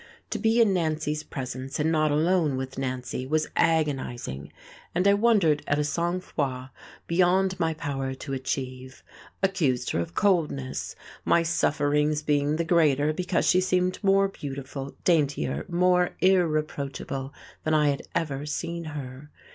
[0.31, 4.51] To be in Nancy's presence and not alone with Nancy was agonizing,
[4.95, 6.71] and I wondered at a sang froid
[7.05, 9.03] beyond my power to achieve,
[9.43, 15.65] accused her of coldness, my sufferings being the greater because she seemed more beautiful, daintier,
[15.69, 17.31] more irreproachable
[17.63, 19.29] than I had ever seen her.